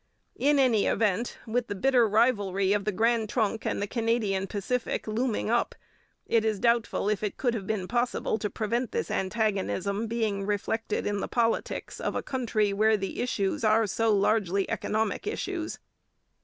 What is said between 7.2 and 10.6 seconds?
it could have been possible to prevent this antagonism being